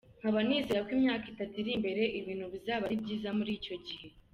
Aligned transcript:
Nkaba 0.19 0.39
nizera 0.47 0.83
ko 0.85 0.91
imyaka 0.97 1.25
itatu 1.33 1.53
iri 1.61 1.71
imbere 1.77 2.03
ibintu 2.19 2.45
bizaba 2.53 2.83
ari 2.85 2.95
byiza 3.03 3.29
muri 3.37 3.51
icyo 3.59 3.75
gihe. 3.85 4.07